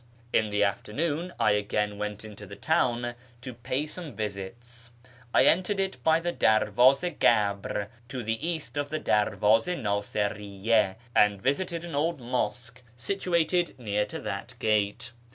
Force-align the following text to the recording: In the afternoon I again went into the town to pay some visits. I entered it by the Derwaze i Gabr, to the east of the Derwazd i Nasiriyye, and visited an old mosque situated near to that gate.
In 0.33 0.49
the 0.49 0.63
afternoon 0.63 1.31
I 1.39 1.51
again 1.51 1.99
went 1.99 2.25
into 2.25 2.47
the 2.47 2.55
town 2.55 3.13
to 3.41 3.53
pay 3.53 3.85
some 3.85 4.15
visits. 4.15 4.89
I 5.31 5.45
entered 5.45 5.79
it 5.79 6.03
by 6.03 6.19
the 6.19 6.31
Derwaze 6.33 7.03
i 7.05 7.11
Gabr, 7.11 7.87
to 8.07 8.23
the 8.23 8.43
east 8.47 8.77
of 8.77 8.89
the 8.89 8.97
Derwazd 8.99 9.69
i 9.71 9.75
Nasiriyye, 9.75 10.95
and 11.15 11.39
visited 11.39 11.85
an 11.85 11.93
old 11.93 12.19
mosque 12.19 12.81
situated 12.95 13.77
near 13.77 14.07
to 14.07 14.17
that 14.21 14.55
gate. 14.57 15.11